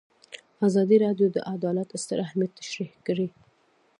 [0.67, 3.27] ازادي راډیو د عدالت ستر اهميت تشریح کړی.